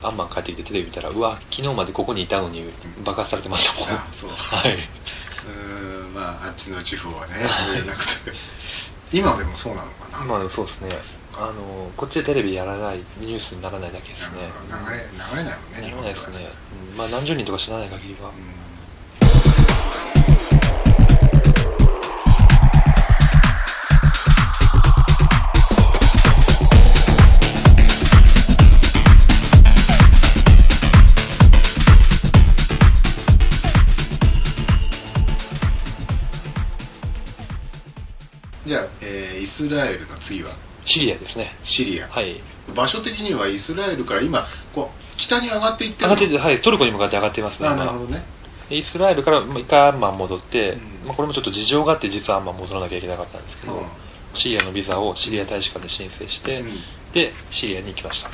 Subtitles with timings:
[0.00, 2.72] アンマン帰ってきてテレビ見たら、うわ、昨日までここにいたのに
[3.04, 3.98] 爆発されてましたもん。
[3.98, 4.78] あそうはい。
[5.44, 8.32] うんまああっちの地方はねはいなくて
[9.12, 10.92] 今でもそうなのかな今でもそうですね。
[11.34, 14.52] あの、こっちでテレビやらない、ニュースにならないだけですね。
[14.70, 16.48] 流れ流れないもんね流れないですね。
[16.92, 18.30] うんまあ何十人とか知らない限りは。
[18.30, 18.77] うん
[39.58, 40.52] スラエルの次は？
[40.84, 41.16] シリア。
[41.16, 41.56] ですね。
[41.64, 42.40] シリア、はい。
[42.76, 46.14] 場所的にはイスラエルから今こう北に上がっていってるの？
[46.14, 47.86] 上がってて、はい、トルコに向かって上がってますね、あ今。
[47.86, 48.22] なるほどね。
[48.68, 51.06] でイスラエルからまあ一回アンマン戻って、うん。
[51.08, 53.86] まあ、これもちょっと事情があって実はアンマン戻らなきゃいけなかったんですけど、うん。
[54.34, 56.76] シリアのビザをシリア大使館で申請して、うん。
[57.12, 58.30] で、シリアに行きました。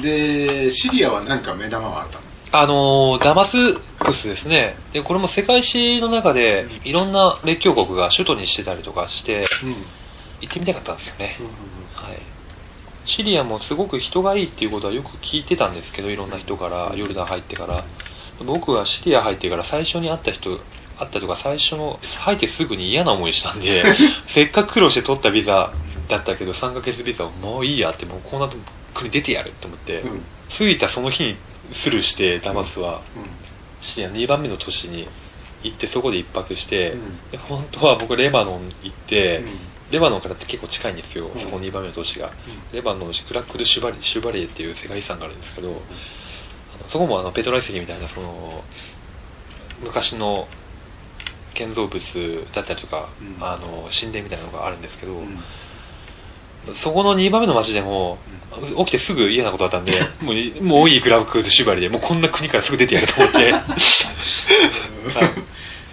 [0.00, 2.24] でシリアは何か目玉があったの？
[2.56, 3.56] あのーダマス
[3.98, 4.76] クスですね。
[4.92, 9.42] で、これも世界史の中で、いろんな列強国が首都にしてたりとかして、
[10.40, 11.36] 行ってみたかったんですよね。
[11.94, 12.18] はい。
[13.06, 17.84] シリアもすごく人がいいっていうことはよく聞いてたんですけど、いろんな人から、ヨルダン入ってから。
[18.44, 20.58] 僕はシリア入ってから最初に会った人、
[20.96, 23.84] 会ったとか最初の、入ってすぐに嫌な思いしたんで、
[24.28, 25.72] せっかく苦労して取ったビザ
[26.08, 28.50] だったけど、3ヶ月ビザをもういいやって、もうこうな
[28.94, 30.24] 国出てやるって思って、うん。
[30.48, 31.36] 着いたその日に
[31.72, 33.02] スルーして、ダマスは、
[33.82, 35.06] シリア2番目の都市に
[35.62, 37.30] 行って、そこで一泊して、うん。
[37.30, 41.40] で本当は僕レバノン行って、うんレバノンからって結構近いんですよ、うん。
[41.40, 42.32] そこ2番目の都市が。
[42.72, 45.78] レバノンのクラックル・シュバリシュバリエっていう世界遺産があるんですけど、あの
[46.88, 48.64] そこもあのペトラ遺跡みたいなその
[49.84, 50.48] 昔の
[51.54, 53.36] 建造物だったりとか、うん。
[53.40, 55.38] あの神殿みたいなのがあるんですけど、うん。
[56.74, 58.18] そこの2番目の町でも、
[58.78, 59.92] 起きてすぐ嫌なことだったんで、
[60.22, 63.54] もういもういいクラックル・シュバリエ、もうこんな国からすぐ出てやると思って、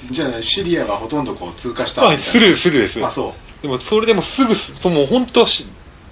[0.09, 3.05] じゃあシリアはほとんどこう通過したはい、スルー、スルーです。
[3.05, 5.67] あそうでもそれでもすぐす、もう本当し、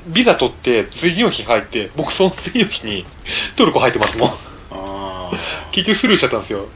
[0.07, 3.05] ビザ取って、次の日入って、僕その次の日に
[3.57, 4.33] トルコ入ってますもん。
[4.71, 5.31] あ
[5.71, 6.67] 結局スルーしちゃったんですよ。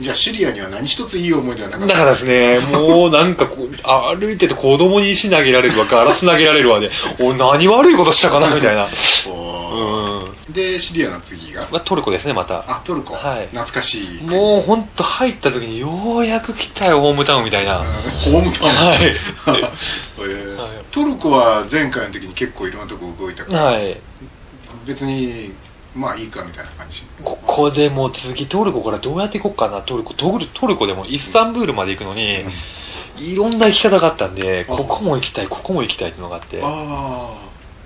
[0.00, 6.90] ーじゃあシリアには何一ついい思い出はなかっただからですね、もうなんかこう、あ歩いてて子供に石投げられるわ、ガラス投げられるわで、
[7.20, 8.88] お何悪いことしたかな、みたいな。
[10.52, 11.68] でシリアの次が？
[11.70, 12.78] まあ、トルコですね、また。
[12.78, 13.46] あトルコ、はい。
[13.48, 14.22] 懐かしい。
[14.22, 17.84] もうほんと入った時にようやく来たよ、ホームタウンみたいな。
[18.24, 18.70] ホームタウン。
[18.70, 19.04] はい。
[20.18, 20.56] えー。
[20.56, 20.70] はい。
[20.90, 23.96] トルコは前回の時に結構いろんなとこ動いたから、はい。
[24.86, 25.52] 別に
[25.94, 27.04] まあいいかみたいな感じ。
[27.24, 30.14] ここでもう次トルコからどうやって行こうかな、トルコ。
[30.14, 32.44] トルトルコでもイスタンブールまで行くのに、
[33.18, 34.72] いろんな行き方があったんで、あ。
[34.72, 36.60] ここも行きたい、ここも行きたいっていうのがあって。
[36.62, 37.34] あ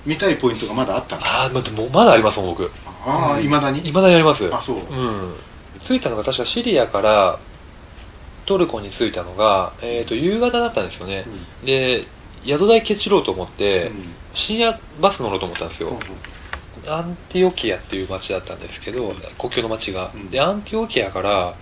[0.06, 2.70] 見たいポイントがまだあったんだあー、までもまだありますもん、僕。
[3.06, 3.80] ああいまだに？
[3.80, 4.52] 未だにあります。
[4.52, 5.34] あそううん。
[5.86, 7.38] 着いたのが確かシリアから
[8.46, 11.24] トルコに着いたのが、えっ、と、夕方だったんですよね。
[11.64, 12.06] で、
[12.44, 13.90] 宿代ケチろうと思って、
[14.34, 15.98] 深夜バス乗ろうと思ったんですよ。
[16.86, 20.10] アンティオキアっていう街だったんですけど、国境の街が。
[20.14, 21.54] うんで、アンティオキアから、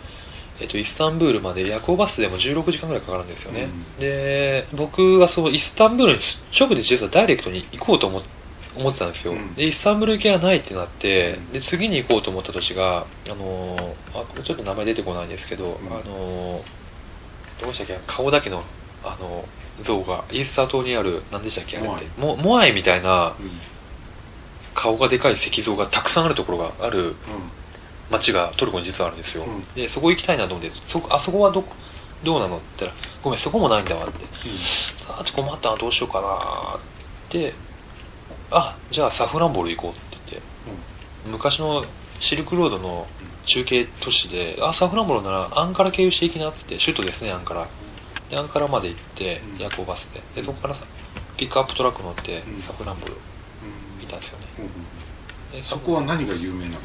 [0.61, 3.65] えっと、イスタンブールまで夜行バスでも16時間ぐらいかかるんですよね。
[3.65, 4.01] うん。
[4.01, 6.21] で、僕がそのイスタンブールに
[6.59, 8.23] 直で実はダイレクトに行こうと思
[8.75, 9.33] 思ってたんですよ。
[9.33, 9.55] うん。
[9.55, 15.69] で、イスタンブール行きがないってなってうん、で、次に行こうと思った年が、あのーあ、これちょっと名前出てこないんですけど、ん。
[15.89, 16.63] あのー
[17.61, 18.65] どうしたっけ、顔だけの、
[19.05, 19.45] あの、
[19.83, 22.21] 像が、イースター島にある、何でしたっけ、あれって。
[22.21, 23.61] モモアイみたいなうん。
[24.75, 27.15] 顔がでかい石像がたくさんあるところがあるうん
[28.13, 29.45] 町がトルコに実はあるんですよ。
[29.45, 29.65] うん。
[29.75, 31.65] で、そこ行きたいなと思って、そこ、あそこはど、
[32.23, 34.19] どうなのって言ったら、ごめん、そこもないんだわって。
[35.09, 36.81] あと困ったな、どうしようかなっ
[37.31, 37.55] て、
[38.51, 40.49] あ、じゃあサフランボル行こうって言って、
[41.29, 41.85] 昔の
[42.21, 43.09] シルクロードの
[43.47, 47.69] 中継都市で、あ、サフランボルならアンカラ経由していきなって言って、首都ですね、アンカラ。
[48.31, 50.23] で、アンカラまで行ってうん、夜行バスで。
[50.41, 50.85] で、そこからさ
[51.37, 53.15] ピックアップトラック乗ってうん、サフランボル
[54.01, 54.47] 行ったんですよね。
[55.53, 56.81] でそこは何が有名なの？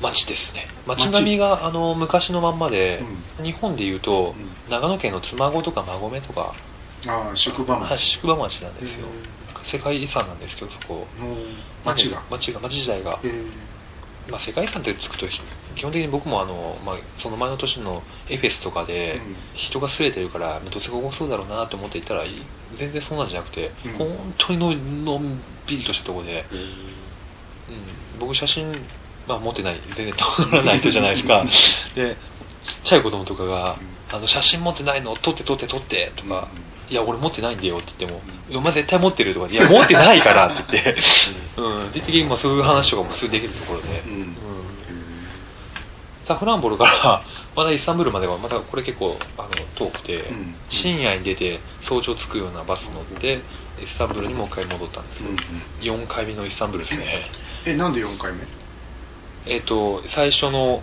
[0.00, 0.66] 町ですね。
[0.86, 3.02] 町並みが、あの、昔のまんまで、
[3.38, 4.34] う日本で言うと、
[4.66, 6.54] う長野県の妻籠とか馬込とか、
[7.06, 9.06] ああ宿場はい、町宿場町なんですよ。
[9.62, 11.06] 世界遺産なんですけど、そこ。
[11.84, 12.22] 町が。
[12.30, 13.20] 町が、町自体が。
[14.28, 15.26] まあ、世界遺産ってつくと、
[15.74, 22.30] 基本的に僕もあの、まあ、その前の年のエフェスとかでうん、人が擦れてるから、どうせここそうだろうなと思って行ったら、い
[22.76, 23.92] 全然そうなんじゃなくて、うん。
[23.92, 28.72] 本当にののんびりとしたところで、うん、僕写真、
[29.26, 31.44] まあ、持ってない、全然撮らない人じゃないですか。
[31.94, 32.16] で、
[32.64, 33.76] ちっちゃい子供とかが、
[34.10, 36.48] あの、写真持ってないの撮って撮って撮ってとか、
[36.88, 38.16] いや、俺持ってないんだよって言って
[38.50, 40.96] も、お前絶対持ってるとか、いや、持ってないからって言って、
[41.56, 44.12] うん、で、的にまあそういう話とかも普通にできるところで、うん。
[44.12, 44.36] うん。
[46.26, 47.22] サフランボルから
[47.54, 50.54] まだイスタンブールまではまたこれ結構あの遠くて、うん。
[50.70, 53.40] 深夜に出て早朝着くようなバス乗って
[53.82, 55.36] イスタンブールにもう一回戻ったんですうん
[55.86, 56.02] よ、うん。
[56.02, 57.30] 4回目のイスタンブールですね。
[57.66, 58.46] えなんで4回目？
[59.46, 60.82] えっと最初の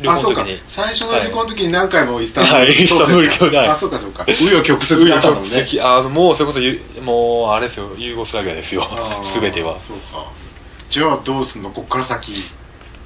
[0.00, 0.60] 旅行の時に。
[0.66, 2.60] 最初の旅行の時に何回もイスタンブール。
[2.60, 4.24] はいイスタンブールあそうかそうか。
[4.24, 5.66] 紆余曲折だったのね。
[5.80, 8.82] あのもうそれこそゆもうあれですよユーゴスラビアですよ。
[8.84, 9.80] あー全ては。
[9.80, 10.30] そうか。
[10.90, 11.70] じゃあどうすんの？
[11.70, 12.32] こっから先。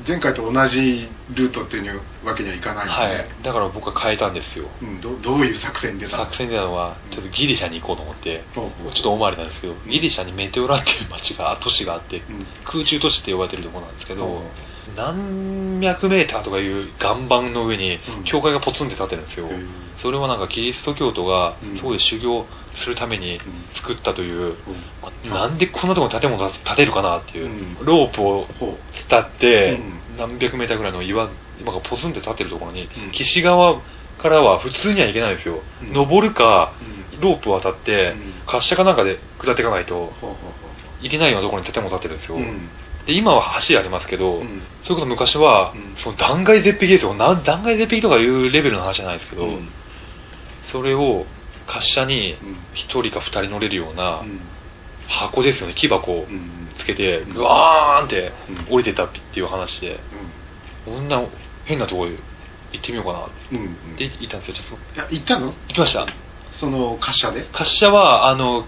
[0.09, 3.45] 前回と同じルートっていうわけにはいかないのはで、い。
[3.45, 4.65] だから僕は変えたんですよ。
[4.83, 6.25] うん、どどういう作戦に出たの？
[6.25, 8.93] 作戦でたのはちょっとギリシャに行こうと思ってほうほう。
[8.95, 12.47] ちょっと大回りなんですけどギリシャにメテオラっていう町が都市があってうん。
[12.65, 14.43] 空中都市って呼ばれてるところなんですけどほ
[14.97, 18.25] 何百メーターとかいう岩盤の上にうん。
[18.25, 19.47] 教会がポツンって立ってるんですよ。
[19.47, 19.67] へー。
[20.01, 21.77] それはなんかキリスト教徒がうん。
[21.79, 23.41] そこで修行するために
[23.75, 24.57] 作ったという
[25.25, 25.31] うん。
[25.31, 27.87] なんでこんなところに建物建てるかなっていううん。
[27.87, 28.79] ロープをほ
[29.09, 30.17] 伝ってうん。
[30.19, 31.29] 何百メーターぐらいの岩
[31.61, 33.11] 今がポツンって立ってるところにうん。
[33.13, 33.81] 岸側
[34.19, 35.61] からは普通には行けないんですよ。
[35.83, 35.93] うん。
[35.93, 36.73] 登るか
[37.15, 37.21] うん。
[37.21, 38.33] ロープを渡ってうん。
[38.47, 40.13] 滑車かなんかで下っていかないと
[41.03, 42.37] いけないようなところに建物建ってるんですよ。
[42.37, 42.69] ううん
[43.07, 44.63] で今は橋ありますけど、うん。
[44.83, 45.95] それこそ昔は、うん。
[45.97, 49.69] その断崖絶壁ですよな断崖絶壁とかいうレベルの話じゃないですけど、うん。
[50.71, 51.25] それを
[51.67, 52.53] 滑車にうん。
[52.75, 54.41] 1人か2人乗れるようなうん。
[55.09, 55.75] 箱ですよね。
[55.75, 56.69] 木箱をうん。
[56.77, 57.35] つけてうん。
[57.35, 58.33] グワーンって
[58.69, 58.75] うん。
[58.75, 59.99] 降りてたっていう話で
[60.85, 61.23] こんな
[61.65, 62.11] 変なところ
[62.73, 63.29] 行ってみようかなっ
[63.99, 64.11] て。
[64.21, 64.55] 言ったんですよ。
[64.55, 65.47] ちょっといや行ったの？
[65.69, 66.07] 行きました。
[66.53, 67.47] その滑車で？
[67.53, 68.65] 滑車はあの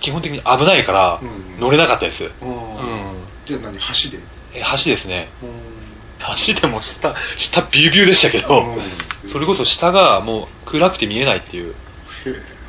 [0.00, 1.60] 基本的に危ないからうん。
[1.60, 2.30] 乗れなかったです、うん
[3.46, 4.18] じゃあ何橋で
[4.54, 5.28] え橋ですね。
[6.46, 8.76] 橋でも下下ビュービューでしたけど、
[9.24, 9.30] うん。
[9.30, 11.74] それこそ下がもう暗くて見えないっていう、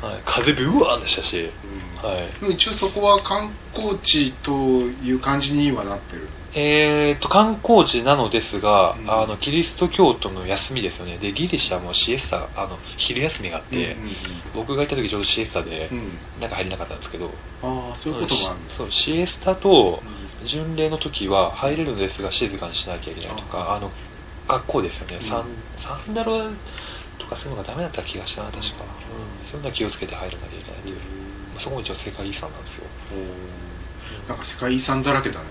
[0.00, 1.50] はい、風ブワーでしたし、
[2.02, 2.08] うん。
[2.08, 6.28] はい、でも一応そこは観光地という感じにはなってる。
[6.54, 9.10] えー、と観光地なのですが、うん。
[9.10, 11.18] あのキリスト教徒の休みですよね。
[11.18, 13.96] でギリシャもシエスタあの昼休みがあって、
[14.54, 15.98] 僕が行った時ちょうどシエスタでうん。
[15.98, 17.30] うん中入れなかったんですけど、
[17.62, 20.02] ああそういうこともあるそうシエスタと
[20.44, 23.90] 巡礼の時は入れるんですが静かにしなきゃいけないとかあの
[24.48, 25.22] 学校ですよね、うん。
[25.22, 25.46] サン
[25.78, 26.32] サンダル
[27.18, 28.84] とかそういうのがダメだった気がしたな確か、
[29.40, 29.46] うん。
[29.46, 31.02] そういうのは気をつけて入らなきゃいけないという、ま
[31.58, 32.84] あそこも一応世界遺産なんですよ。
[34.28, 35.46] なんか世界遺産だらけだね